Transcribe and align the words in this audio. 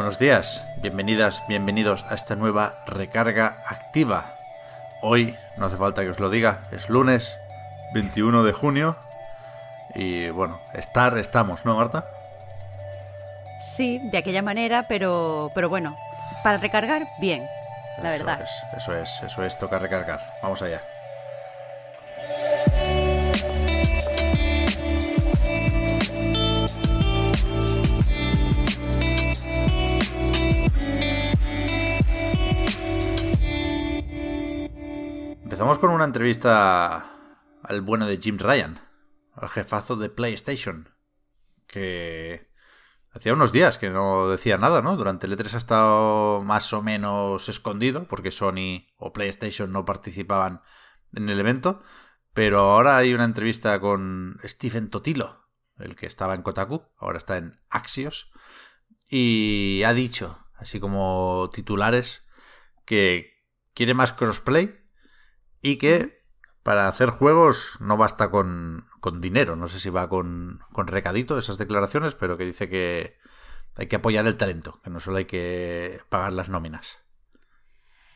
Buenos 0.00 0.18
días, 0.18 0.64
bienvenidas, 0.78 1.42
bienvenidos 1.46 2.06
a 2.08 2.14
esta 2.14 2.34
nueva 2.34 2.78
recarga 2.86 3.58
activa. 3.66 4.34
Hoy, 5.02 5.36
no 5.58 5.66
hace 5.66 5.76
falta 5.76 6.00
que 6.00 6.08
os 6.08 6.18
lo 6.18 6.30
diga, 6.30 6.60
es 6.72 6.88
lunes 6.88 7.38
21 7.92 8.42
de 8.42 8.52
junio 8.54 8.96
y 9.94 10.30
bueno, 10.30 10.58
estar 10.72 11.18
estamos, 11.18 11.66
¿no, 11.66 11.76
Marta? 11.76 12.06
Sí, 13.58 14.00
de 14.10 14.16
aquella 14.16 14.40
manera, 14.40 14.86
pero, 14.88 15.52
pero 15.54 15.68
bueno, 15.68 15.94
para 16.42 16.56
recargar, 16.56 17.06
bien, 17.20 17.46
la 18.02 18.14
Eso 18.14 18.24
verdad. 18.24 18.40
es, 18.40 18.78
eso 18.78 18.94
es, 18.94 19.22
eso 19.22 19.44
es, 19.44 19.58
toca 19.58 19.78
recargar. 19.78 20.20
Vamos 20.42 20.62
allá. 20.62 20.80
Empezamos 35.60 35.78
con 35.78 35.90
una 35.90 36.06
entrevista 36.06 37.12
al 37.62 37.82
bueno 37.82 38.06
de 38.06 38.16
Jim 38.16 38.38
Ryan, 38.38 38.80
al 39.34 39.50
jefazo 39.50 39.96
de 39.96 40.08
PlayStation, 40.08 40.88
que 41.66 42.48
hacía 43.10 43.34
unos 43.34 43.52
días 43.52 43.76
que 43.76 43.90
no 43.90 44.30
decía 44.30 44.56
nada, 44.56 44.80
¿no? 44.80 44.96
Durante 44.96 45.26
el 45.26 45.36
E3 45.36 45.52
ha 45.52 45.58
estado 45.58 46.42
más 46.42 46.72
o 46.72 46.80
menos 46.80 47.50
escondido, 47.50 48.08
porque 48.08 48.30
Sony 48.30 48.86
o 48.96 49.12
PlayStation 49.12 49.70
no 49.70 49.84
participaban 49.84 50.62
en 51.12 51.28
el 51.28 51.38
evento, 51.38 51.82
pero 52.32 52.60
ahora 52.60 52.96
hay 52.96 53.12
una 53.12 53.24
entrevista 53.24 53.78
con 53.80 54.40
Stephen 54.42 54.88
Totilo, 54.88 55.44
el 55.76 55.94
que 55.94 56.06
estaba 56.06 56.34
en 56.34 56.40
Kotaku, 56.40 56.86
ahora 56.96 57.18
está 57.18 57.36
en 57.36 57.60
Axios, 57.68 58.32
y 59.10 59.82
ha 59.84 59.92
dicho, 59.92 60.38
así 60.54 60.80
como 60.80 61.50
titulares, 61.52 62.26
que 62.86 63.44
quiere 63.74 63.92
más 63.92 64.14
crossplay 64.14 64.79
y 65.62 65.76
que 65.76 66.20
para 66.62 66.88
hacer 66.88 67.10
juegos 67.10 67.76
no 67.80 67.96
basta 67.96 68.30
con, 68.30 68.86
con 69.00 69.20
dinero. 69.20 69.56
No 69.56 69.68
sé 69.68 69.80
si 69.80 69.90
va 69.90 70.08
con, 70.08 70.60
con 70.72 70.86
recadito 70.86 71.38
esas 71.38 71.58
declaraciones, 71.58 72.14
pero 72.14 72.36
que 72.36 72.44
dice 72.44 72.68
que 72.68 73.16
hay 73.76 73.86
que 73.86 73.96
apoyar 73.96 74.26
el 74.26 74.36
talento, 74.36 74.80
que 74.82 74.90
no 74.90 75.00
solo 75.00 75.18
hay 75.18 75.24
que 75.24 76.00
pagar 76.08 76.32
las 76.32 76.48
nóminas. 76.48 76.98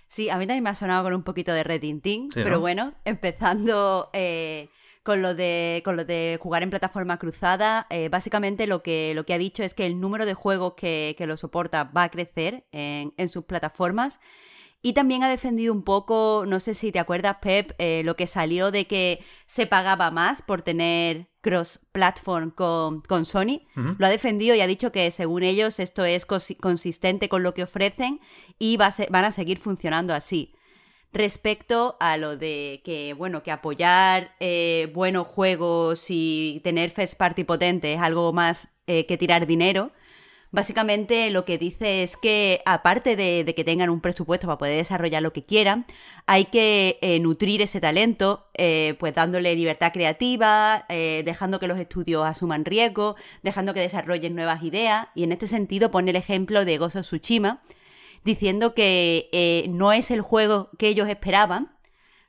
Sí, 0.07 0.31
a 0.31 0.37
mí 0.37 0.47
también 0.47 0.63
me 0.63 0.71
ha 0.71 0.75
sonado 0.75 1.03
con 1.05 1.15
un 1.15 1.23
poquito 1.23 1.53
de 1.53 1.65
retintín, 1.65 2.31
Sí, 2.31 2.41
pero 2.43 2.57
¿no? 2.57 2.61
bueno, 2.61 2.95
empezando 3.05 4.11
eh, 4.13 4.69
con 5.03 5.23
lo 5.23 5.35
de 5.35 5.83
con 5.85 5.97
lo 5.97 6.05
de 6.05 6.39
jugar 6.41 6.63
en 6.63 6.71
plataforma 6.71 7.19
cruzada, 7.19 7.87
eh, 7.91 8.09
básicamente 8.11 8.67
lo 8.67 8.83
que, 8.83 9.13
lo 9.15 9.25
que 9.27 9.35
ha 9.35 9.39
dicho 9.39 9.63
es 9.63 9.75
que 9.75 9.87
el 9.87 10.01
número 10.01 10.27
de 10.27 10.35
juegos 10.35 10.75
que, 10.77 11.15
que 11.19 11.27
lo 11.27 11.37
soporta 11.37 11.85
va 11.85 12.05
a 12.05 12.11
crecer 12.11 12.67
en, 12.71 13.13
en 13.17 13.29
sus 13.29 13.45
plataformas. 13.45 14.21
Y 14.87 14.93
también 14.93 15.23
ha 15.25 15.31
defendido 15.31 15.73
un 15.73 15.83
poco, 15.83 16.45
no 16.47 16.61
sé 16.61 16.75
si 16.75 16.93
te 16.93 16.99
acuerdas, 16.99 17.39
Pep, 17.41 17.73
eh, 17.79 18.03
lo 18.05 18.17
que 18.17 18.27
salió 18.27 18.71
de 18.71 18.87
que 18.87 19.25
se 19.47 19.67
pagaba 19.67 20.11
más 20.11 20.43
por 20.43 20.61
tener 20.61 21.31
cross-platform 21.41 22.51
con, 22.51 23.01
con 23.01 23.25
Sony. 23.25 23.63
Lo 23.99 24.07
ha 24.07 24.11
defendido 24.11 24.55
y 24.55 24.61
ha 24.61 24.67
dicho 24.67 24.93
que 24.93 25.11
según 25.11 25.43
ellos 25.43 25.81
esto 25.81 26.05
es 26.05 26.29
consi- 26.29 26.59
consistente 26.59 27.31
con 27.31 27.43
lo 27.43 27.55
que 27.55 27.63
ofrecen 27.63 28.21
y 28.59 28.77
va 28.77 28.87
a 28.89 28.91
se- 28.91 29.09
van 29.11 29.25
a 29.25 29.31
seguir 29.33 29.57
funcionando 29.59 30.13
así. 30.13 30.53
Respecto 31.15 31.97
a 32.01 32.17
lo 32.17 32.37
de 32.37 32.83
que, 32.85 33.15
bueno, 33.15 33.43
que 33.43 33.53
apoyar 33.53 34.35
eh, 34.41 34.91
buenos 34.93 35.27
juegos 35.29 36.07
y 36.11 36.61
tener 36.65 36.91
first 36.91 37.17
party 37.17 37.45
potente 37.45 37.93
es 37.93 38.01
algo 38.01 38.33
más 38.33 38.69
eh, 38.87 39.07
que 39.07 39.17
tirar 39.17 39.47
dinero, 39.47 39.93
Básicamente 40.55 41.31
lo 41.31 41.45
que 41.45 41.59
dice 41.59 42.05
es 42.05 42.17
que 42.17 42.63
aparte 42.65 43.17
de, 43.17 43.53
que 43.57 43.65
tengan 43.65 43.91
un 43.91 44.01
presupuesto 44.01 44.47
para 44.47 44.57
poder 44.57 44.77
desarrollar 44.77 45.21
lo 45.21 45.33
que 45.33 45.43
quieran, 45.45 45.85
hay 46.27 46.45
que 46.45 46.97
eh, 47.03 47.19
nutrir 47.19 47.61
ese 47.61 47.81
talento, 47.81 48.47
eh, 48.55 48.95
pues 49.01 49.13
dándole 49.17 49.57
libertad 49.57 49.93
creativa, 49.93 50.87
eh, 50.89 51.23
dejando 51.25 51.59
que 51.59 51.67
los 51.67 51.77
estudios 51.77 52.25
asuman 52.25 52.65
riesgo, 52.65 53.17
dejando 53.43 53.75
que 53.75 53.81
desarrollen 53.81 54.37
nuevas 54.37 54.63
ideas. 54.63 55.09
Y 55.17 55.25
en 55.25 55.33
este 55.33 55.49
sentido 55.49 55.91
pone 55.91 56.13
el 56.13 56.17
ejemplo 56.17 56.65
de 56.65 56.79
Gozo 56.79 57.01
Tsushima, 57.01 57.61
diciendo 58.23 58.75
que 58.75 59.67
no 59.71 59.93
es 59.93 60.13
el 60.13 60.21
juego 60.21 60.71
que 60.79 60.87
ellos 60.87 61.09
esperaban, 61.09 61.74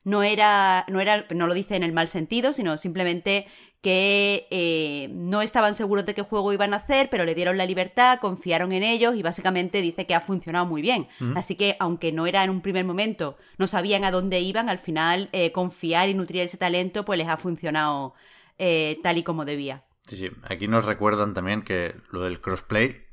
no 0.06 0.22
era, 0.24 0.86
no 0.88 1.02
era, 1.02 1.26
no 1.32 1.48
lo 1.48 1.54
dice 1.54 1.76
en 1.76 1.84
el 1.84 1.92
mal 1.92 2.08
sentido, 2.08 2.54
sino 2.54 2.78
simplemente 2.78 3.48
que 3.82 4.48
eh, 4.52 5.10
no 5.12 5.42
estaban 5.42 5.76
seguros 5.76 6.06
de 6.06 6.14
qué 6.14 6.22
juego 6.22 6.54
iban 6.54 6.74
a 6.74 6.78
hacer, 6.78 7.10
pero 7.10 7.26
le 7.26 7.36
dieron 7.36 7.58
la 7.58 7.66
libertad, 7.66 8.20
confiaron 8.20 8.72
en 8.72 8.84
ellos 8.84 9.16
y 9.16 9.24
básicamente 9.24 9.82
dice 9.82 10.06
que 10.06 10.16
ha 10.16 10.22
funcionado 10.22 10.66
muy 10.66 10.82
bien. 10.82 11.08
Así 11.36 11.56
que 11.56 11.76
aunque 11.80 12.12
no 12.12 12.28
era 12.28 12.44
en 12.44 12.52
un 12.52 12.62
primer 12.62 12.86
momento, 12.86 13.38
no 13.58 13.68
sabían 13.68 14.04
a 14.04 14.12
dónde 14.12 14.40
iban, 14.40 14.70
al 14.70 14.80
final 14.80 15.28
eh, 15.34 15.52
confiar 15.52 16.08
y 16.08 16.14
nutrir 16.14 16.44
ese 16.44 16.58
talento 16.58 17.04
pues 17.04 17.18
les 17.18 17.28
ha 17.28 17.38
funcionado 17.38 18.14
eh, 18.60 19.00
tal 19.02 19.18
y 19.18 19.24
como 19.24 19.44
debía. 19.44 19.86
Sí, 20.08 20.18
sí. 20.18 20.30
Aquí 20.44 20.68
nos 20.68 20.86
recuerdan 20.86 21.34
también 21.34 21.64
que 21.64 21.96
lo 22.12 22.22
del 22.22 22.42
crossplay 22.42 23.06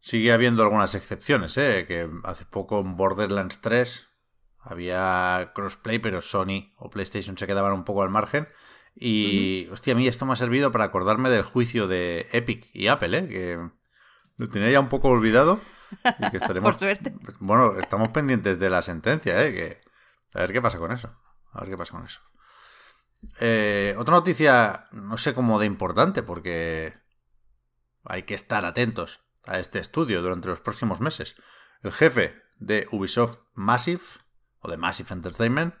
sigue 0.00 0.32
habiendo 0.32 0.62
algunas 0.62 0.94
excepciones, 0.94 1.56
¿eh? 1.58 1.84
Que 1.86 2.08
hace 2.22 2.44
poco 2.44 2.80
en 2.80 2.96
Borderlands 2.96 3.60
3 3.60 4.11
había 4.62 5.52
crossplay, 5.54 5.98
pero 5.98 6.22
Sony 6.22 6.72
o 6.76 6.90
PlayStation 6.90 7.36
se 7.36 7.46
quedaban 7.46 7.72
un 7.72 7.84
poco 7.84 8.02
al 8.02 8.10
margen. 8.10 8.48
Y, 8.94 9.68
hostia, 9.70 9.94
a 9.94 9.96
mí 9.96 10.06
esto 10.06 10.26
me 10.26 10.34
ha 10.34 10.36
servido 10.36 10.70
para 10.70 10.84
acordarme 10.84 11.30
del 11.30 11.42
juicio 11.42 11.88
de 11.88 12.28
Epic 12.32 12.68
y 12.72 12.88
Apple, 12.88 13.18
¿eh? 13.18 13.28
Que 13.28 13.70
lo 14.36 14.48
tenía 14.48 14.70
ya 14.70 14.80
un 14.80 14.88
poco 14.88 15.08
olvidado. 15.08 15.60
Y 16.04 16.30
que 16.30 16.36
estaremos, 16.38 16.72
Por 16.72 16.78
suerte. 16.78 17.14
Bueno, 17.40 17.78
estamos 17.78 18.10
pendientes 18.10 18.58
de 18.58 18.70
la 18.70 18.82
sentencia, 18.82 19.42
¿eh? 19.44 19.52
Que, 19.52 19.80
a 20.34 20.42
ver 20.42 20.52
qué 20.52 20.62
pasa 20.62 20.78
con 20.78 20.92
eso. 20.92 21.14
A 21.52 21.60
ver 21.60 21.70
qué 21.70 21.76
pasa 21.76 21.92
con 21.92 22.04
eso. 22.04 22.20
Eh, 23.40 23.94
otra 23.98 24.14
noticia, 24.14 24.88
no 24.92 25.16
sé 25.16 25.34
cómo 25.34 25.58
de 25.58 25.66
importante, 25.66 26.22
porque 26.22 26.94
hay 28.04 28.24
que 28.24 28.34
estar 28.34 28.64
atentos 28.64 29.20
a 29.44 29.58
este 29.58 29.78
estudio 29.78 30.22
durante 30.22 30.48
los 30.48 30.60
próximos 30.60 31.00
meses. 31.00 31.36
El 31.82 31.92
jefe 31.92 32.42
de 32.58 32.88
Ubisoft 32.90 33.40
Massive, 33.54 34.02
o 34.62 34.70
de 34.70 34.76
Massive 34.76 35.12
Entertainment, 35.12 35.74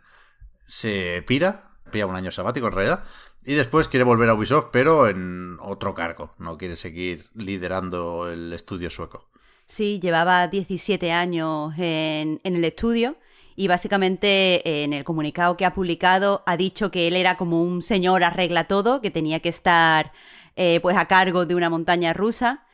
se 0.66 1.22
pira, 1.26 1.70
pilla 1.90 2.06
un 2.06 2.16
año 2.16 2.30
sabático 2.30 2.66
en 2.66 2.72
realidad, 2.74 3.04
y 3.44 3.54
después 3.54 3.88
quiere 3.88 4.04
volver 4.04 4.28
a 4.28 4.34
Ubisoft, 4.34 4.68
pero 4.72 5.08
en 5.08 5.56
otro 5.60 5.94
cargo. 5.94 6.34
No 6.38 6.58
quiere 6.58 6.76
seguir 6.76 7.24
liderando 7.34 8.30
el 8.30 8.52
estudio 8.52 8.90
sueco. 8.90 9.28
Sí, 9.66 10.00
llevaba 10.00 10.46
17 10.48 11.12
años 11.12 11.72
en, 11.78 12.40
en 12.44 12.56
el 12.56 12.64
estudio 12.64 13.16
y 13.56 13.68
básicamente 13.68 14.68
eh, 14.68 14.84
en 14.84 14.92
el 14.92 15.04
comunicado 15.04 15.56
que 15.56 15.64
ha 15.64 15.74
publicado 15.74 16.42
ha 16.46 16.56
dicho 16.56 16.90
que 16.90 17.08
él 17.08 17.16
era 17.16 17.36
como 17.36 17.62
un 17.62 17.82
señor 17.82 18.24
arregla 18.24 18.64
todo, 18.64 19.00
que 19.00 19.10
tenía 19.10 19.40
que 19.40 19.48
estar 19.48 20.12
eh, 20.56 20.80
pues 20.82 20.96
a 20.96 21.06
cargo 21.06 21.46
de 21.46 21.54
una 21.54 21.70
montaña 21.70 22.12
rusa 22.12 22.64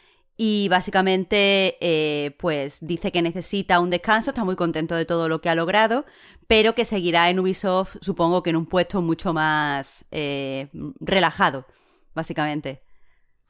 y 0.40 0.68
básicamente 0.68 1.76
eh, 1.80 2.36
pues 2.38 2.78
dice 2.80 3.10
que 3.10 3.22
necesita 3.22 3.80
un 3.80 3.90
descanso, 3.90 4.30
está 4.30 4.44
muy 4.44 4.54
contento 4.54 4.94
de 4.94 5.04
todo 5.04 5.28
lo 5.28 5.40
que 5.40 5.50
ha 5.50 5.56
logrado, 5.56 6.06
pero 6.46 6.76
que 6.76 6.84
seguirá 6.84 7.28
en 7.28 7.40
Ubisoft 7.40 7.96
supongo 8.00 8.44
que 8.44 8.50
en 8.50 8.56
un 8.56 8.66
puesto 8.66 9.02
mucho 9.02 9.34
más 9.34 10.06
eh, 10.12 10.70
relajado, 11.00 11.66
básicamente. 12.14 12.84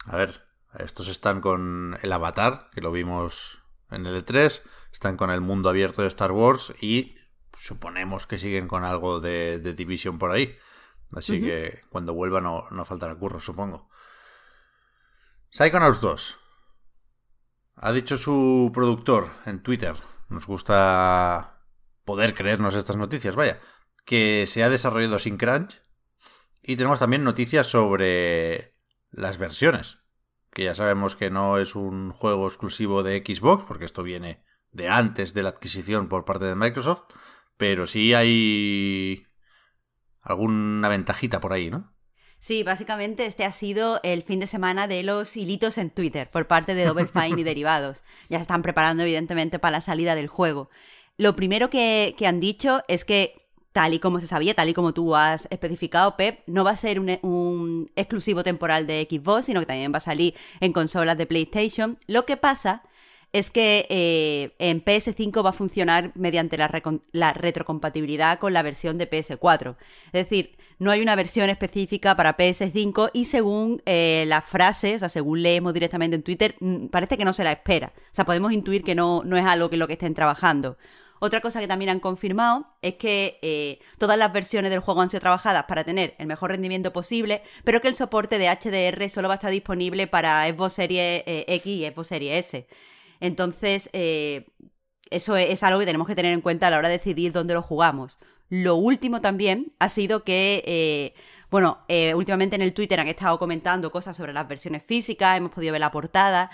A 0.06 0.17
ver, 0.17 0.40
estos 0.79 1.08
están 1.08 1.43
con 1.43 1.99
el 2.00 2.11
Avatar, 2.11 2.70
que 2.73 2.81
lo 2.81 2.91
vimos 2.91 3.62
en 3.91 4.06
el 4.06 4.25
E3, 4.25 4.62
están 4.91 5.19
con 5.19 5.31
el 5.31 5.43
mundo 5.43 5.69
abierto 5.69 6.00
de 6.00 6.08
Star 6.08 6.32
Wars 6.32 6.73
y 6.81 7.17
suponemos 7.52 8.26
que 8.26 8.38
siguen 8.38 8.67
con 8.67 8.84
algo 8.84 9.20
de, 9.20 9.58
de 9.58 9.75
Division 9.75 10.19
por 10.19 10.32
ahí. 10.32 10.56
Así 11.12 11.41
que 11.41 11.82
cuando 11.91 12.14
vuelva 12.14 12.41
no, 12.41 12.64
no 12.70 12.84
faltará 12.87 13.14
curro, 13.14 13.41
supongo. 13.41 13.91
Psychonauts 15.50 16.00
2. 16.00 16.47
Ha 17.80 17.92
dicho 17.92 18.16
su 18.16 18.72
productor 18.75 19.28
en 19.46 19.62
Twitter, 19.62 19.94
nos 20.28 20.46
gusta 20.46 21.62
poder 22.04 22.34
creernos 22.34 22.75
estas 22.75 22.96
noticias, 22.96 23.36
vaya, 23.36 23.60
que 24.04 24.46
se 24.48 24.64
ha 24.64 24.70
desarrollado 24.70 25.19
sin 25.19 25.36
crunch 25.36 25.80
Y 26.60 26.76
tenemos 26.76 26.98
también 26.98 27.22
noticias 27.22 27.69
sobre 27.69 28.75
las 29.10 29.38
versiones. 29.38 29.98
Que 30.50 30.64
ya 30.64 30.75
sabemos 30.75 31.14
que 31.14 31.30
no 31.30 31.58
es 31.58 31.76
un 31.76 32.10
juego 32.10 32.48
exclusivo 32.48 33.04
de 33.04 33.22
Xbox, 33.25 33.64
porque 33.64 33.84
esto 33.84 34.02
viene 34.02 34.42
de 34.72 34.88
antes 34.88 35.32
de 35.32 35.42
la 35.44 35.50
adquisición 35.50 36.08
por 36.08 36.24
parte 36.24 36.46
de 36.46 36.56
Microsoft. 36.56 37.04
Pero 37.56 37.86
sí 37.86 38.12
hay 38.12 39.26
alguna 40.20 40.88
ventajita 40.88 41.40
por 41.40 41.52
ahí, 41.52 41.70
¿no? 41.70 41.94
Sí, 42.40 42.62
básicamente 42.62 43.26
este 43.26 43.44
ha 43.44 43.50
sido 43.50 44.00
el 44.05 44.23
fin 44.23 44.38
de 44.38 44.46
semana 44.46 44.87
de 44.87 45.02
los 45.02 45.37
hilitos 45.37 45.76
en 45.76 45.90
Twitter 45.90 46.31
por 46.31 46.46
parte 46.46 46.75
de 46.75 46.85
Double 46.85 47.08
Fine 47.08 47.40
y 47.40 47.43
derivados. 47.44 48.05
Ya 48.29 48.38
se 48.38 48.43
están 48.43 48.62
preparando, 48.62 49.02
evidentemente, 49.02 49.58
para 49.58 49.79
la 49.79 49.81
salida 49.81 50.14
del 50.14 50.29
juego. 50.29 50.70
Lo 51.17 51.35
primero 51.35 51.69
que, 51.69 52.14
han 52.25 52.38
dicho 52.38 52.82
es 52.87 53.05
que, 53.05 53.49
tal 53.73 53.93
y 53.93 53.99
como 53.99 54.20
se 54.20 54.29
sabía, 54.29 54.55
tal 54.55 54.69
y 54.69 54.75
como 54.75 54.94
tú 54.94 55.17
has 55.17 55.49
especificado, 55.50 56.17
Pep, 56.17 56.43
no 56.46 56.62
va 56.62 56.70
a 56.70 56.76
ser 56.76 57.00
un, 57.00 57.19
un 57.23 57.90
exclusivo 57.96 58.44
temporal 58.44 58.87
de 58.87 59.06
Xbox, 59.11 59.46
sino 59.46 59.58
que 59.58 59.67
también 59.67 59.93
va 59.93 59.96
a 59.99 60.00
salir 60.00 60.34
en 60.61 60.73
consolas 60.73 61.19
de 61.19 61.26
PlayStation. 61.26 61.99
Lo 62.06 62.25
que 62.25 62.37
pasa 62.37 62.84
es 63.32 63.50
que 63.50 63.86
eh, 63.90 64.54
en 64.58 64.82
PS5 64.84 65.44
va 65.44 65.50
a 65.50 65.52
funcionar 65.52 66.12
mediante 66.14 66.56
la, 66.56 67.32
retrocompatibilidad 67.32 68.38
con 68.38 68.52
la 68.52 68.62
versión 68.62 68.96
de 68.96 69.08
PS4. 69.08 69.76
Es 70.06 70.12
decir, 70.12 70.56
no 70.78 70.90
hay 70.90 71.02
una 71.02 71.16
versión 71.16 71.50
específica 71.50 72.16
para 72.16 72.36
PS5 72.36 73.10
y 73.12 73.26
según 73.26 73.82
eh, 73.84 74.25
las 74.28 74.44
frases, 74.44 74.96
o 74.96 74.98
sea, 75.00 75.08
según 75.08 75.42
leemos 75.42 75.75
directamente 75.75 76.16
en 76.16 76.22
Twitter, 76.22 76.56
parece 76.90 77.19
que 77.19 77.25
no 77.25 77.32
se 77.32 77.44
la 77.44 77.52
espera. 77.52 77.92
O 77.96 78.14
sea, 78.14 78.25
podemos 78.25 78.52
intuir 78.52 78.82
que 78.82 78.94
no, 78.94 79.22
no 79.25 79.36
es 79.36 79.44
algo 79.44 79.69
que 79.69 79.76
lo 79.76 79.86
que 79.86 79.94
estén 79.94 80.14
trabajando. 80.14 80.78
Otra 81.20 81.40
cosa 81.40 81.58
que 81.58 81.66
también 81.66 81.90
han 81.90 81.98
confirmado 81.98 82.69
es 82.81 82.94
que 82.94 83.40
eh, 83.42 83.81
todas 83.98 84.16
las 84.16 84.32
versiones 84.32 84.70
del 84.70 84.78
juego 84.78 85.02
han 85.02 85.10
sido 85.10 85.20
trabajadas 85.20 85.64
para 85.64 85.82
tener 85.82 86.14
el 86.19 86.28
mejor 86.28 86.52
rendimiento 86.52 86.92
posible, 86.92 87.42
pero 87.64 87.81
que 87.81 87.88
el 87.88 87.96
soporte 87.96 88.38
de 88.38 88.48
HDR 88.48 89.10
solo 89.10 89.26
va 89.26 89.34
a 89.34 89.38
estar 89.38 89.50
disponible 89.50 90.06
para 90.06 90.48
Xbox 90.48 90.74
Series 90.74 91.24
X 91.26 91.66
y 91.66 91.86
Xbox 91.86 92.06
Series 92.06 92.46
S. 92.46 92.69
Entonces, 93.20 93.91
eh, 93.93 94.47
eso 95.11 95.37
es, 95.37 95.62
algo 95.62 95.81
que 95.81 95.87
tenemos 95.87 96.06
que 96.06 96.15
tener 96.15 96.32
en 96.32 96.41
cuenta 96.41 96.67
a 96.67 96.70
la 96.70 96.79
hora 96.79 96.88
de 96.88 96.99
decidir 96.99 97.32
dónde 97.32 97.55
lo 97.55 97.62
jugamos. 97.62 98.19
Lo 98.50 98.76
último 98.76 99.20
también 99.20 99.73
ha 99.79 99.88
sido 99.88 100.25
que, 100.25 100.62
eh, 100.67 101.15
bueno, 101.50 101.85
eh, 101.88 102.15
últimamente 102.15 102.56
en 102.56 102.62
el 102.62 102.75
Twitter 102.75 103.00
han 103.00 103.09
estado 103.09 103.38
comentando 103.38 103.91
cosas 103.91 104.17
sobre 104.17 104.32
las 104.32 104.49
versiones 104.49 104.82
físicas, 104.82 105.37
hemos 105.37 105.50
podido 105.50 105.73
ver 105.73 105.81
la 105.81 105.91
portada, 105.91 106.50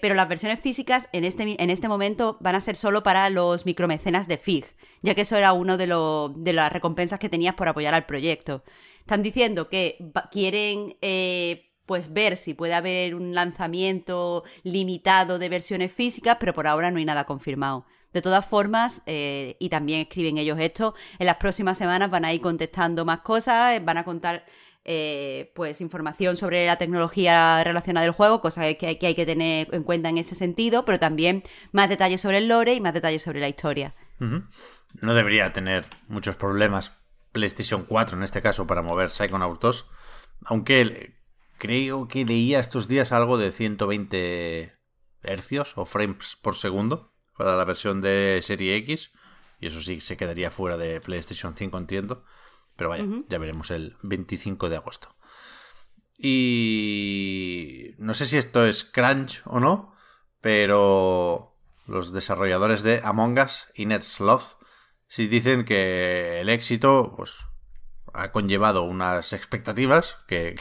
pero 0.00 0.14
las 0.14 0.28
versiones 0.28 0.60
físicas 0.60 1.08
en 1.12 1.24
este, 1.24 1.62
en 1.62 1.68
este 1.68 1.88
momento 1.88 2.38
van 2.40 2.54
a 2.54 2.62
ser 2.62 2.76
solo 2.76 3.02
para 3.02 3.28
los 3.28 3.66
micromecenas 3.66 4.26
de 4.26 4.38
FIG, 4.38 4.64
ya 5.02 5.14
que 5.14 5.22
eso 5.22 5.36
era 5.36 5.52
una 5.52 5.76
de, 5.76 5.86
de 5.86 6.52
las 6.54 6.72
recompensas 6.72 7.18
que 7.18 7.28
tenías 7.28 7.56
por 7.56 7.68
apoyar 7.68 7.92
al 7.92 8.06
proyecto. 8.06 8.62
Están 9.00 9.22
diciendo 9.22 9.68
que 9.68 9.98
quieren 10.30 10.96
pues 11.86 12.12
ver 12.12 12.36
si 12.36 12.54
puede 12.54 12.74
haber 12.74 13.14
un 13.14 13.34
lanzamiento 13.34 14.44
limitado 14.64 15.38
de 15.38 15.48
versiones 15.48 15.92
físicas, 15.92 16.36
pero 16.38 16.52
por 16.52 16.66
ahora 16.66 16.90
no 16.90 16.98
hay 16.98 17.04
nada 17.04 17.24
confirmado. 17.24 17.86
De 18.12 18.22
todas 18.22 18.46
formas, 18.46 19.02
eh, 19.06 19.56
y 19.58 19.68
también 19.68 20.00
escriben 20.00 20.38
ellos 20.38 20.58
esto, 20.58 20.94
en 21.18 21.26
las 21.26 21.36
próximas 21.36 21.78
semanas 21.78 22.10
van 22.10 22.24
a 22.24 22.32
ir 22.32 22.40
contestando 22.40 23.04
más 23.04 23.20
cosas, 23.20 23.84
van 23.84 23.98
a 23.98 24.04
contar 24.04 24.44
eh, 24.84 25.52
pues 25.54 25.80
información 25.80 26.36
sobre 26.36 26.64
la 26.66 26.76
tecnología 26.76 27.62
relacionada 27.64 28.04
del 28.04 28.14
juego, 28.14 28.40
cosas 28.40 28.74
que 28.76 28.86
hay, 28.86 28.96
que 28.96 29.06
hay 29.08 29.14
que 29.14 29.26
tener 29.26 29.68
en 29.72 29.82
cuenta 29.82 30.08
en 30.08 30.18
ese 30.18 30.34
sentido, 30.34 30.84
pero 30.84 30.98
también 30.98 31.42
más 31.72 31.88
detalles 31.88 32.20
sobre 32.20 32.38
el 32.38 32.48
lore 32.48 32.74
y 32.74 32.80
más 32.80 32.94
detalles 32.94 33.22
sobre 33.22 33.40
la 33.40 33.48
historia. 33.48 33.94
No 34.18 35.14
debería 35.14 35.52
tener 35.52 35.84
muchos 36.08 36.36
problemas 36.36 36.94
PlayStation 37.32 37.84
4 37.84 38.16
en 38.16 38.22
este 38.22 38.40
caso 38.40 38.66
para 38.66 38.80
mover 38.80 39.10
Psychonauts 39.10 39.60
2, 39.60 39.86
aunque 40.44 41.16
Creo 41.58 42.08
que 42.08 42.24
leía 42.24 42.60
estos 42.60 42.88
días 42.88 43.12
algo 43.12 43.38
de 43.38 43.52
120 43.52 44.76
hercios 45.22 45.72
o 45.76 45.86
frames 45.86 46.36
por 46.40 46.54
segundo 46.54 47.12
para 47.36 47.56
la 47.56 47.64
versión 47.64 48.00
de 48.00 48.40
Serie 48.42 48.76
X. 48.76 49.12
Y 49.58 49.68
eso 49.68 49.80
sí 49.80 50.00
se 50.00 50.16
quedaría 50.16 50.50
fuera 50.50 50.76
de 50.76 51.00
PlayStation 51.00 51.54
5, 51.54 51.78
entiendo. 51.78 52.24
Pero 52.76 52.90
vaya, 52.90 53.06
ya 53.28 53.38
veremos 53.38 53.70
el 53.70 53.96
25 54.02 54.68
de 54.68 54.76
agosto. 54.76 55.16
Y 56.18 57.94
no 57.98 58.14
sé 58.14 58.26
si 58.26 58.36
esto 58.36 58.66
es 58.66 58.84
crunch 58.84 59.42
o 59.46 59.60
no, 59.60 59.94
pero 60.40 61.56
los 61.86 62.12
desarrolladores 62.12 62.82
de 62.82 63.00
Among 63.02 63.38
Us 63.38 63.66
y 63.74 63.86
NetSloth 63.86 64.58
sí 65.08 65.26
dicen 65.26 65.64
que 65.64 66.40
el 66.40 66.48
éxito 66.48 67.14
pues, 67.16 67.44
ha 68.12 68.32
conllevado 68.32 68.82
unas 68.82 69.32
expectativas 69.32 70.18
que, 70.26 70.56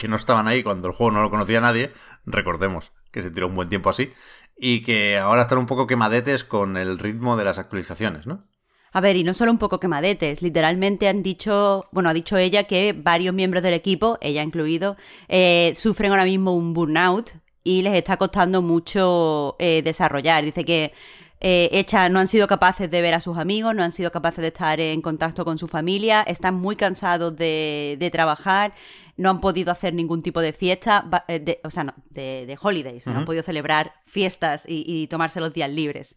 que 0.00 0.08
no 0.08 0.16
estaban 0.16 0.48
ahí 0.48 0.62
cuando 0.62 0.88
el 0.88 0.94
juego 0.94 1.12
no 1.12 1.22
lo 1.22 1.30
conocía 1.30 1.60
nadie, 1.60 1.92
recordemos 2.24 2.92
que 3.12 3.20
se 3.20 3.30
tiró 3.30 3.48
un 3.48 3.54
buen 3.54 3.68
tiempo 3.68 3.90
así, 3.90 4.10
y 4.56 4.80
que 4.80 5.18
ahora 5.18 5.42
están 5.42 5.58
un 5.58 5.66
poco 5.66 5.86
quemadetes 5.86 6.42
con 6.42 6.78
el 6.78 6.98
ritmo 6.98 7.36
de 7.36 7.44
las 7.44 7.58
actualizaciones, 7.58 8.26
¿no? 8.26 8.46
A 8.92 9.00
ver, 9.02 9.16
y 9.16 9.24
no 9.24 9.34
solo 9.34 9.52
un 9.52 9.58
poco 9.58 9.78
quemadetes, 9.78 10.40
literalmente 10.40 11.06
han 11.06 11.22
dicho, 11.22 11.84
bueno, 11.92 12.08
ha 12.08 12.14
dicho 12.14 12.38
ella 12.38 12.64
que 12.64 12.94
varios 12.96 13.34
miembros 13.34 13.62
del 13.62 13.74
equipo, 13.74 14.16
ella 14.22 14.42
incluido, 14.42 14.96
eh, 15.28 15.74
sufren 15.76 16.10
ahora 16.10 16.24
mismo 16.24 16.54
un 16.54 16.72
burnout 16.72 17.32
y 17.62 17.82
les 17.82 17.94
está 17.94 18.16
costando 18.16 18.62
mucho 18.62 19.54
eh, 19.58 19.82
desarrollar. 19.82 20.44
Dice 20.44 20.64
que 20.64 20.92
eh, 21.40 21.86
no 22.10 22.18
han 22.18 22.28
sido 22.28 22.46
capaces 22.46 22.90
de 22.90 23.00
ver 23.02 23.14
a 23.14 23.20
sus 23.20 23.38
amigos, 23.38 23.74
no 23.74 23.82
han 23.82 23.92
sido 23.92 24.10
capaces 24.10 24.42
de 24.42 24.48
estar 24.48 24.80
en 24.80 25.00
contacto 25.00 25.44
con 25.44 25.58
su 25.58 25.66
familia, 25.66 26.22
están 26.22 26.54
muy 26.54 26.76
cansados 26.76 27.34
de, 27.36 28.08
trabajar, 28.12 28.74
no 29.16 29.30
han 29.30 29.40
podido 29.40 29.72
hacer 29.72 29.94
ningún 29.94 30.22
tipo 30.22 30.40
de 30.40 30.52
fiesta, 30.52 31.08
eh, 31.28 31.60
o 31.64 31.70
sea, 31.70 31.84
no, 31.84 31.94
de, 32.10 32.58
holidays, 32.60 33.06
no 33.06 33.18
han 33.18 33.24
podido 33.24 33.42
celebrar 33.42 33.94
fiestas 34.04 34.64
y 34.68 35.06
tomarse 35.08 35.40
los 35.40 35.52
días 35.52 35.70
libres. 35.70 36.16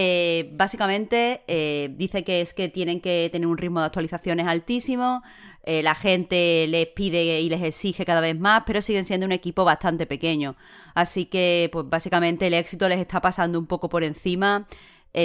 Eh, 0.00 0.50
básicamente 0.52 1.42
eh, 1.48 1.92
dice 1.96 2.22
que 2.22 2.40
es 2.40 2.54
que 2.54 2.68
tienen 2.68 3.00
que 3.00 3.28
tener 3.32 3.48
un 3.48 3.58
ritmo 3.58 3.80
de 3.80 3.86
actualizaciones 3.86 4.46
altísimo, 4.46 5.24
eh, 5.64 5.82
la 5.82 5.96
gente 5.96 6.66
les 6.68 6.86
pide 6.86 7.40
y 7.40 7.48
les 7.48 7.60
exige 7.64 8.04
cada 8.04 8.20
vez 8.20 8.38
más, 8.38 8.62
pero 8.64 8.80
siguen 8.80 9.06
siendo 9.06 9.26
un 9.26 9.32
equipo 9.32 9.64
bastante 9.64 10.06
pequeño. 10.06 10.54
Así 10.94 11.24
que, 11.26 11.68
pues 11.72 11.88
básicamente 11.88 12.46
el 12.46 12.54
éxito 12.54 12.88
les 12.88 13.00
está 13.00 13.20
pasando 13.20 13.58
un 13.58 13.66
poco 13.66 13.88
por 13.88 14.04
encima. 14.04 14.68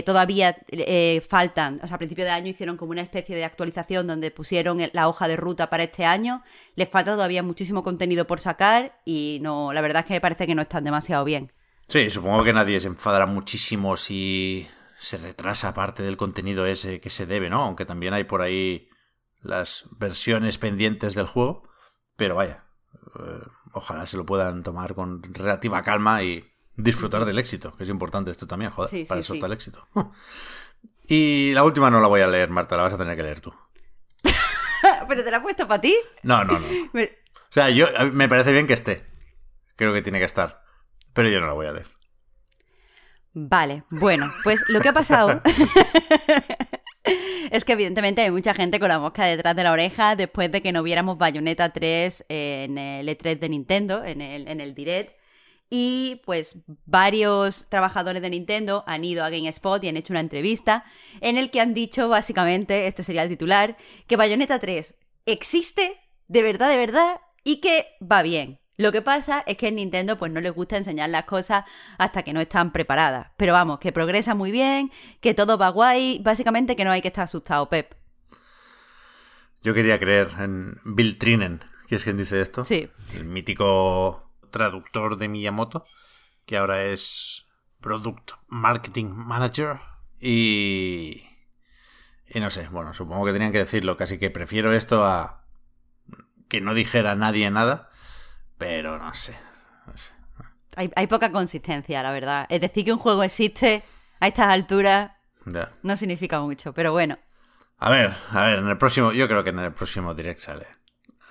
todavía 0.05 0.57
faltan, 1.27 1.79
o 1.83 1.87
sea, 1.87 1.95
a 1.95 1.97
principio 1.99 2.25
de 2.25 2.31
año 2.31 2.49
hicieron 2.49 2.77
como 2.77 2.91
una 2.93 3.01
especie 3.01 3.35
de 3.35 3.45
actualización 3.45 4.07
donde 4.07 4.31
pusieron 4.31 4.79
la 4.93 5.07
hoja 5.07 5.27
de 5.27 5.35
ruta 5.35 5.69
para 5.69 5.83
este 5.83 6.03
año. 6.05 6.41
Les 6.75 6.89
falta 6.89 7.11
todavía 7.13 7.43
muchísimo 7.43 7.83
contenido 7.83 8.25
por 8.25 8.39
sacar 8.39 8.97
y 9.05 9.37
no, 9.41 9.71
la 9.71 9.81
verdad 9.81 9.99
es 10.01 10.07
que 10.07 10.13
me 10.15 10.21
parece 10.21 10.47
que 10.47 10.55
no 10.55 10.63
están 10.63 10.83
demasiado 10.83 11.25
bien. 11.25 11.51
Sí, 11.87 12.09
supongo 12.09 12.43
que 12.43 12.53
nadie 12.53 12.79
se 12.79 12.87
enfadará 12.87 13.25
muchísimo 13.25 13.97
si 13.97 14.67
se 14.97 15.17
retrasa 15.17 15.73
parte 15.73 16.01
del 16.03 16.17
contenido 16.17 16.65
ese 16.65 17.01
que 17.01 17.09
se 17.09 17.25
debe, 17.25 17.49
¿no? 17.49 17.63
Aunque 17.63 17.85
también 17.85 18.13
hay 18.13 18.23
por 18.23 18.41
ahí 18.41 18.89
las 19.41 19.89
versiones 19.97 20.57
pendientes 20.57 21.13
del 21.13 21.27
juego. 21.27 21.69
Pero 22.15 22.35
vaya, 22.35 22.63
eh, 23.19 23.41
ojalá 23.73 24.05
se 24.05 24.17
lo 24.17 24.25
puedan 24.25 24.63
tomar 24.63 24.95
con 24.95 25.21
relativa 25.23 25.81
calma 25.81 26.23
y 26.23 26.49
disfrutar 26.75 27.25
del 27.25 27.39
éxito, 27.39 27.75
que 27.75 27.83
es 27.83 27.89
importante 27.89 28.31
esto 28.31 28.47
también, 28.47 28.71
joder, 28.71 29.07
para 29.07 29.19
eso 29.19 29.33
está 29.33 29.45
el 29.45 29.53
éxito. 29.53 29.87
y 31.07 31.53
la 31.53 31.63
última 31.63 31.91
no 31.91 31.99
la 31.99 32.07
voy 32.07 32.21
a 32.21 32.27
leer, 32.27 32.49
Marta, 32.49 32.77
la 32.77 32.83
vas 32.83 32.93
a 32.93 32.97
tener 32.97 33.15
que 33.15 33.23
leer 33.23 33.41
tú. 33.41 33.53
¿Pero 35.07 35.23
te 35.23 35.31
la 35.31 35.37
he 35.37 35.41
puesto 35.41 35.67
para 35.67 35.81
ti? 35.81 35.95
No, 36.23 36.43
no, 36.43 36.59
no. 36.59 36.67
O 37.03 37.53
sea, 37.53 37.69
yo 37.69 37.85
me 38.13 38.27
parece 38.27 38.51
bien 38.51 38.65
que 38.65 38.73
esté. 38.73 39.05
Creo 39.75 39.93
que 39.93 40.01
tiene 40.01 40.17
que 40.17 40.25
estar. 40.25 40.62
Pero 41.13 41.29
yo 41.29 41.39
no 41.39 41.47
la 41.47 41.53
voy 41.53 41.67
a 41.67 41.71
leer. 41.71 41.87
Vale, 43.33 43.83
bueno, 43.89 44.31
pues 44.43 44.63
lo 44.69 44.79
que 44.79 44.89
ha 44.89 44.93
pasado 44.93 45.41
es 47.51 47.65
que 47.65 47.73
evidentemente 47.73 48.21
hay 48.21 48.29
mucha 48.29 48.53
gente 48.53 48.79
con 48.79 48.89
la 48.89 48.99
mosca 48.99 49.25
detrás 49.25 49.55
de 49.55 49.63
la 49.63 49.71
oreja 49.71 50.15
después 50.15 50.51
de 50.51 50.61
que 50.61 50.71
no 50.71 50.83
viéramos 50.83 51.17
Bayonetta 51.17 51.73
3 51.73 52.25
en 52.29 52.77
el 52.77 53.07
E3 53.07 53.39
de 53.39 53.49
Nintendo, 53.49 54.03
en 54.03 54.21
el, 54.21 54.47
en 54.47 54.61
el 54.61 54.75
Direct. 54.75 55.17
Y 55.69 56.21
pues 56.25 56.59
varios 56.85 57.67
trabajadores 57.69 58.21
de 58.21 58.29
Nintendo 58.29 58.83
han 58.85 59.03
ido 59.03 59.23
a 59.23 59.31
GameSpot 59.31 59.83
y 59.83 59.89
han 59.89 59.97
hecho 59.97 60.13
una 60.13 60.19
entrevista 60.19 60.85
en 61.19 61.39
el 61.39 61.49
que 61.49 61.61
han 61.61 61.73
dicho 61.73 62.09
básicamente, 62.09 62.85
este 62.85 63.01
sería 63.01 63.23
el 63.23 63.29
titular, 63.29 63.77
que 64.05 64.15
Bayonetta 64.15 64.59
3 64.59 64.93
existe 65.25 65.99
de 66.27 66.43
verdad, 66.43 66.69
de 66.69 66.77
verdad 66.77 67.21
y 67.43 67.61
que 67.61 67.87
va 67.99 68.21
bien. 68.21 68.59
Lo 68.77 68.91
que 68.91 69.01
pasa 69.01 69.43
es 69.45 69.57
que 69.57 69.67
en 69.67 69.75
Nintendo 69.75 70.17
pues 70.17 70.31
no 70.31 70.41
les 70.41 70.51
gusta 70.51 70.77
enseñar 70.77 71.09
las 71.09 71.25
cosas 71.25 71.63
hasta 71.97 72.23
que 72.23 72.33
no 72.33 72.41
están 72.41 72.71
preparadas. 72.71 73.27
Pero 73.37 73.53
vamos, 73.53 73.79
que 73.79 73.91
progresa 73.91 74.33
muy 74.33 74.51
bien, 74.51 74.91
que 75.21 75.33
todo 75.33 75.57
va 75.57 75.69
guay, 75.69 76.19
básicamente 76.23 76.75
que 76.75 76.83
no 76.83 76.91
hay 76.91 77.01
que 77.01 77.09
estar 77.09 77.25
asustado, 77.25 77.69
Pep. 77.69 77.93
Yo 79.61 79.73
quería 79.73 79.99
creer 79.99 80.29
en 80.39 80.79
Bill 80.83 81.17
Trinen, 81.17 81.63
que 81.87 81.95
es 81.95 82.03
quien 82.03 82.17
dice 82.17 82.41
esto. 82.41 82.63
Sí. 82.63 82.89
El 83.15 83.25
mítico 83.25 84.33
traductor 84.49 85.17
de 85.17 85.27
Miyamoto, 85.29 85.85
que 86.45 86.57
ahora 86.57 86.83
es 86.83 87.45
Product 87.79 88.31
Marketing 88.47 89.05
Manager. 89.05 89.79
Y... 90.19 91.23
Y 92.27 92.39
no 92.39 92.49
sé, 92.49 92.67
bueno, 92.69 92.93
supongo 92.95 93.25
que 93.25 93.33
tenían 93.33 93.51
que 93.51 93.59
decirlo, 93.59 93.95
casi 93.95 94.17
que 94.17 94.31
prefiero 94.31 94.73
esto 94.73 95.05
a 95.05 95.45
que 96.49 96.61
no 96.61 96.73
dijera 96.73 97.13
nadie 97.13 97.51
nada, 97.51 97.91
pero 98.57 98.97
no 98.97 99.13
sé. 99.13 99.35
Hay, 100.75 100.91
hay, 100.95 101.07
poca 101.07 101.31
consistencia, 101.31 102.01
la 102.01 102.11
verdad. 102.11 102.45
Es 102.49 102.61
decir, 102.61 102.85
que 102.85 102.93
un 102.93 102.99
juego 102.99 103.23
existe 103.23 103.83
a 104.19 104.27
estas 104.27 104.47
alturas 104.47 105.11
no 105.81 105.97
significa 105.97 106.39
mucho, 106.39 106.73
pero 106.73 106.91
bueno. 106.91 107.17
A 107.77 107.89
ver, 107.89 108.13
a 108.31 108.43
ver, 108.43 108.59
en 108.59 108.69
el 108.69 108.77
próximo, 108.77 109.11
yo 109.11 109.27
creo 109.27 109.43
que 109.43 109.49
en 109.49 109.59
el 109.59 109.73
próximo 109.73 110.13
direct 110.13 110.39
sale. 110.39 110.65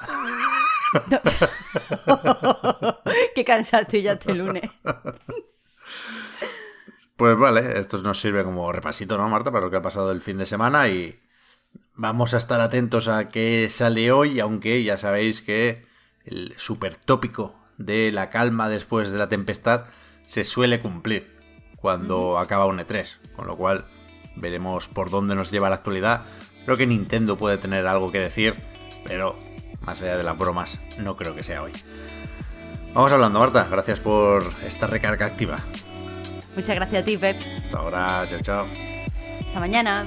Qué 3.34 3.44
cansado 3.44 3.84
estoy 3.84 4.02
ya 4.02 4.12
este 4.12 4.34
lunes. 4.34 4.70
Pues 7.14 7.38
vale, 7.38 7.78
esto 7.78 7.98
nos 7.98 8.20
sirve 8.20 8.42
como 8.42 8.72
repasito, 8.72 9.16
¿no, 9.16 9.28
Marta? 9.28 9.52
Para 9.52 9.66
lo 9.66 9.70
que 9.70 9.76
ha 9.76 9.82
pasado 9.82 10.10
el 10.10 10.20
fin 10.20 10.38
de 10.38 10.46
semana 10.46 10.88
y 10.88 11.22
vamos 11.94 12.34
a 12.34 12.38
estar 12.38 12.60
atentos 12.60 13.06
a 13.06 13.28
qué 13.28 13.68
sale 13.70 14.10
hoy, 14.10 14.40
aunque 14.40 14.82
ya 14.82 14.98
sabéis 14.98 15.40
que 15.40 15.86
el 16.24 16.54
super 16.56 16.96
tópico 16.96 17.54
de 17.78 18.12
la 18.12 18.30
calma 18.30 18.68
después 18.68 19.10
de 19.10 19.18
la 19.18 19.28
tempestad 19.28 19.86
se 20.26 20.44
suele 20.44 20.80
cumplir 20.80 21.38
cuando 21.76 22.38
acaba 22.38 22.66
un 22.66 22.78
E3, 22.78 23.18
con 23.34 23.46
lo 23.46 23.56
cual 23.56 23.86
veremos 24.36 24.88
por 24.88 25.10
dónde 25.10 25.34
nos 25.34 25.50
lleva 25.50 25.68
la 25.68 25.76
actualidad. 25.76 26.22
Creo 26.64 26.76
que 26.76 26.86
Nintendo 26.86 27.36
puede 27.36 27.58
tener 27.58 27.86
algo 27.86 28.12
que 28.12 28.20
decir, 28.20 28.54
pero 29.04 29.36
más 29.80 30.00
allá 30.00 30.16
de 30.16 30.22
las 30.22 30.38
bromas, 30.38 30.78
no 30.98 31.16
creo 31.16 31.34
que 31.34 31.42
sea 31.42 31.62
hoy. 31.62 31.72
Vamos 32.94 33.10
hablando, 33.12 33.38
Marta. 33.38 33.66
Gracias 33.70 34.00
por 34.00 34.52
esta 34.64 34.86
recarga 34.86 35.26
activa. 35.26 35.60
Muchas 36.54 36.76
gracias 36.76 37.02
a 37.02 37.04
ti, 37.04 37.16
Pep. 37.16 37.40
Hasta 37.64 37.78
ahora, 37.78 38.26
chao, 38.28 38.40
chao. 38.40 38.66
Hasta 39.40 39.60
mañana. 39.60 40.06